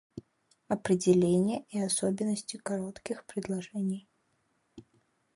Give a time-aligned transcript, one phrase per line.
[0.67, 4.07] Определение и особенности коротких предложений